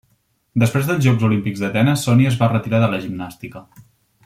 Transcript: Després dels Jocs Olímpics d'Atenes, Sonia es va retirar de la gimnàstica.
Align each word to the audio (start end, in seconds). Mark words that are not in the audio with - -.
Després 0.61 0.87
dels 0.91 1.03
Jocs 1.07 1.25
Olímpics 1.27 1.61
d'Atenes, 1.65 2.07
Sonia 2.09 2.33
es 2.33 2.39
va 2.41 2.49
retirar 2.55 2.81
de 2.85 2.89
la 2.95 3.03
gimnàstica. 3.07 3.63